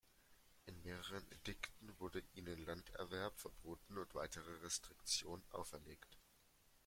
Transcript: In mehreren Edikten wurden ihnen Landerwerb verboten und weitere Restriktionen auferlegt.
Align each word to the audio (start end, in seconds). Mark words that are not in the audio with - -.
In 0.65 0.81
mehreren 0.81 1.23
Edikten 1.31 1.93
wurden 1.99 2.27
ihnen 2.33 2.65
Landerwerb 2.65 3.37
verboten 3.39 3.99
und 3.99 4.15
weitere 4.15 4.51
Restriktionen 4.61 5.45
auferlegt. 5.51 6.17